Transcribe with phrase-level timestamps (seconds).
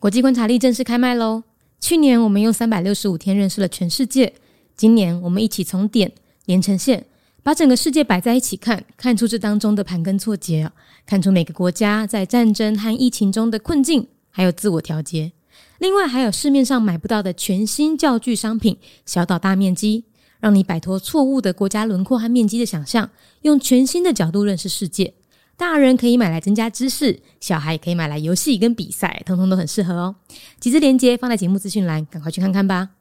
[0.00, 1.42] 国际观察力正式开麦喽！
[1.78, 4.32] 去年我们用三百六十五天认识了全世界，
[4.74, 6.10] 今年我们一起从点
[6.46, 7.04] 连成线，
[7.42, 10.72] 把整个世界摆在一起看，看出这当中的盘根错节，
[11.04, 15.32] 看出每个国家在战争和疫情中的困境，还有自我调节。
[15.78, 20.04] 另外，还有市面上买不到的全新教具商品，小岛大面积，
[20.40, 23.10] 让你摆脱错误的国家轮廓和面积的想象，
[23.42, 25.12] 用全新的角度认识世界。
[25.60, 30.16] 大人可以买来增加知识，小孩也可以买来游戏跟比赛，通通都很适合哦。
[30.58, 32.92] 几支链接放在节目资讯栏，赶快去看看吧。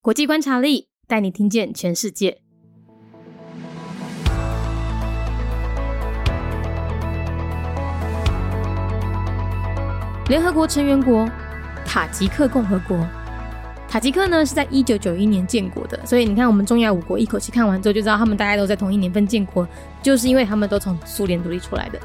[0.00, 2.38] 国际观察力带你听见全世界。
[10.28, 11.28] 联合国成员国
[11.84, 12.96] 塔吉克共和国。
[13.88, 19.66] 塔吉克呢是在一九九一年建国的，所以你看我们中亚五国一口气看完之后就知道他们大概都在同一年份建国，
[20.02, 21.98] 就是因为他们都从苏联独立出来的。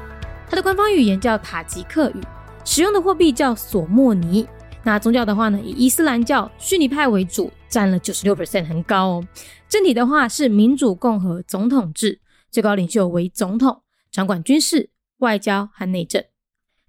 [0.48, 2.20] 它的官方语言叫塔吉克语，
[2.64, 4.46] 使用的货币叫索莫尼。
[4.84, 9.26] 那宗教的话呢，以伊斯兰教逊尼派为主，占了九十六 percent，很高哦。
[9.68, 16.24] 政体的话是民主共和总统制，最高领袖为总统，掌管军事、外交和内政。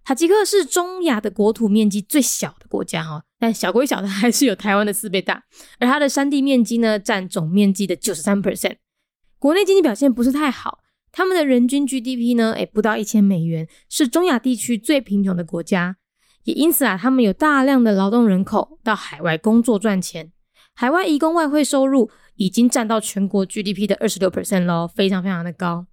[0.03, 3.23] 塔吉克是中亚的国土面积最小的国家哈。
[3.43, 5.43] 但小归小的，还是有台湾的四倍大。
[5.77, 8.77] 而它的山地面积呢，占总面积的九十三 percent。
[9.37, 10.79] 国内经济表现不是太好，
[11.11, 15.97] 他们的人均 GDP 呢，哎，不到一千美元，是中亚地区最贫穷的国家。
[16.45, 20.31] 也因此啊，他们有大量的劳动人口到海外工作赚钱，
[20.73, 25.85] 海外移工外汇收入已经占到全国 GDP 的二十六 percent 喽，非常非常的高。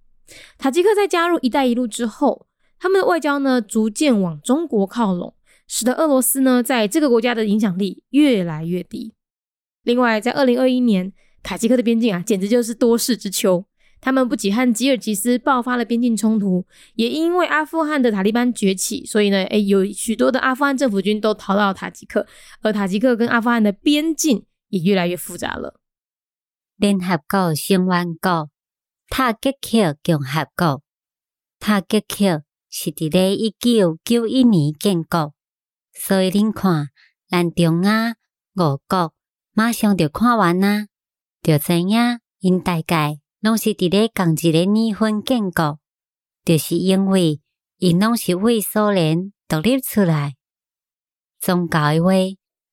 [0.57, 2.47] 塔吉克在加入“一带一路”之后，
[2.79, 5.35] 他们的外交呢，逐渐往中国靠拢。
[5.73, 9.13] 使得俄罗斯呢，在这个国家的影响力越来越低。
[9.83, 13.63] 另外，在二零二一年，塔吉克的边境啊，简直就是多事之秋。
[14.01, 22.27] 他们不仅和吉尔吉斯爆发了边境冲突，也因为阿富汗的塔利班崛起，所以呢，诶，有许多的阿富汗政府军都逃到塔吉克，
[22.61, 25.79] 而塔吉克跟阿富汗的边境也越来越复杂了。
[26.75, 28.49] 联合国成员国
[29.07, 30.81] 塔吉克共和国，
[31.61, 35.33] 塔吉克是伫咧一九九一年建国。
[35.93, 36.89] 所以恁看，
[37.29, 38.15] 咱中亚
[38.55, 39.13] 五国
[39.53, 40.87] 马上就看完啊，
[41.41, 45.79] 就知影因大概拢是伫咧共一个年份建国，
[46.45, 47.41] 就是因为
[47.77, 50.35] 因拢是为苏联独立出来。
[51.39, 52.13] 宗教诶话，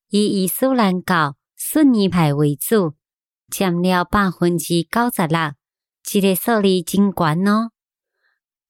[0.09, 2.93] 以伊斯兰教逊尼派为主，
[3.49, 5.53] 占了百分之九十六，
[6.03, 7.71] 即个数字真悬哦。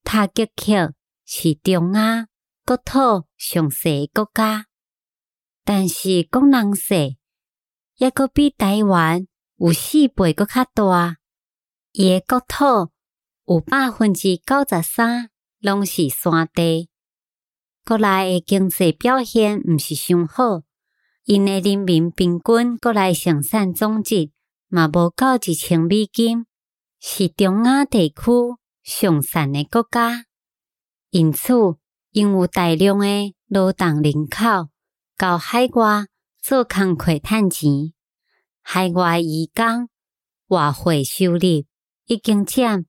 [0.03, 0.93] 塔吉克
[1.25, 2.28] 是中亚。
[2.69, 4.67] 国土上细国家，
[5.65, 7.17] 但是工人细，
[7.95, 9.25] 也阁比台湾
[9.55, 11.17] 有四倍阁较大。
[11.93, 12.91] 伊诶国土
[13.47, 16.91] 有百分之九十三拢是山地，
[17.83, 20.61] 国内诶经济表现毋是上好，
[21.23, 24.29] 因诶人民平均国内生产总值
[24.67, 26.45] 嘛无到一千美金，
[26.99, 28.15] 是中亚地区
[28.83, 30.25] 上善诶国家，
[31.09, 31.78] 因此。
[32.11, 34.69] 因有大量诶劳动人口
[35.15, 36.07] 到海外
[36.41, 37.93] 做工课趁钱，
[38.61, 39.89] 海外移工
[40.47, 41.39] 外汇收入
[42.07, 42.85] 已经占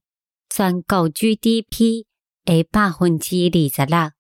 [0.48, 2.06] 全国 GDP
[2.46, 4.10] 诶百分之二十六，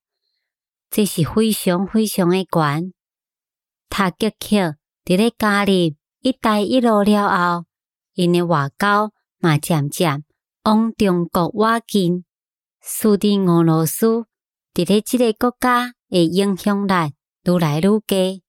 [0.90, 2.92] 这是非常非常诶悬。
[3.88, 5.72] 塔吉克伫咧加入
[6.20, 7.64] 一带一路了后，
[8.12, 10.24] 因诶外交嘛渐渐
[10.64, 12.24] 往中国挖近，
[12.82, 14.26] 输伫俄罗斯。
[14.72, 16.92] 伫咧即个国家诶影响力
[17.44, 18.44] 愈来愈低。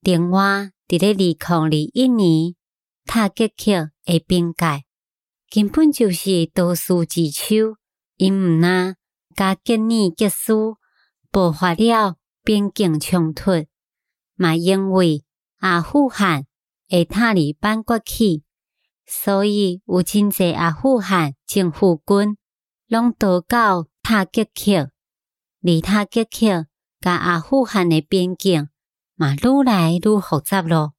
[0.00, 2.54] 另外，伫咧二零二一年，
[3.04, 4.84] 塔吉克诶边界
[5.50, 7.76] 根本就是多事之秋，
[8.16, 8.94] 因毋那
[9.36, 10.78] 甲今年结束
[11.30, 13.66] 爆发了边境冲突，
[14.36, 15.24] 嘛因为
[15.58, 16.46] 阿富汗
[16.88, 18.44] 诶塔利班崛起，
[19.06, 22.38] 所以有真济阿富汗政府军
[22.88, 24.90] 拢逃到塔吉克。
[25.61, 26.67] 离他吉克
[27.01, 28.69] 甲阿富汗的边境
[29.15, 30.93] 嘛愈来愈复杂咯。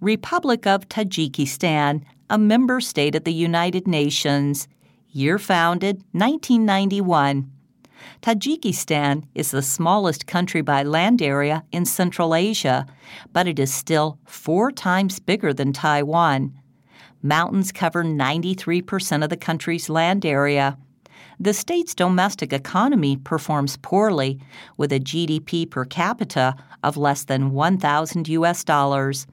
[0.00, 4.66] Republic of Tajikistan, a member state of the United Nations,
[5.12, 7.50] year founded 1991.
[8.20, 12.86] Tajikistan is the smallest country by land area in Central Asia,
[13.32, 16.52] but it is still four times bigger than Taiwan.
[17.22, 20.76] Mountains cover 93% of the country's land area
[21.39, 24.39] the state's domestic economy performs poorly,
[24.77, 29.27] with a GDP per capita of less than 1,000 US dollars.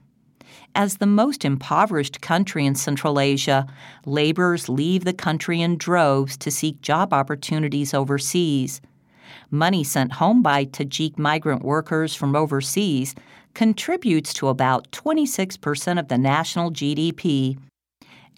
[0.75, 3.67] As the most impoverished country in Central Asia,
[4.05, 8.81] laborers leave the country in droves to seek job opportunities overseas.
[9.51, 13.15] money sent home by Tajik migrant workers from overseas
[13.53, 17.57] contributes to about 26% of the national GDP.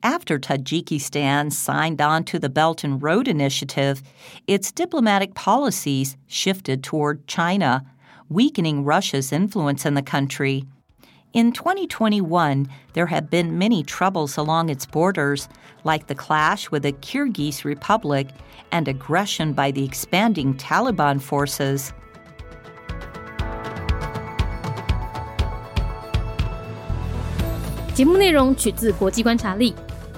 [0.03, 4.01] After Tajikistan signed on to the Belt and Road Initiative,
[4.47, 7.85] its diplomatic policies shifted toward China,
[8.27, 10.65] weakening Russia's influence in the country.
[11.33, 15.47] In 2021, there have been many troubles along its borders,
[15.83, 18.29] like the clash with the Kyrgyz Republic
[18.71, 21.93] and aggression by the expanding Taliban forces.